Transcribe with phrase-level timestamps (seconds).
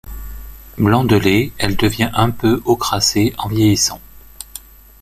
[0.79, 4.01] Blanc de lait, elle devient un peu ochracé en vieillissant.